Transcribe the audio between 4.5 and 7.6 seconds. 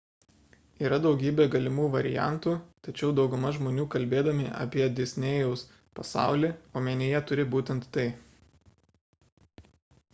apie disnėjaus pasaulį omenyje turi